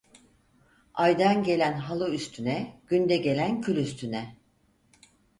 [0.93, 4.35] Aydan gelen halı üstüne, günde gelen kül üstüne.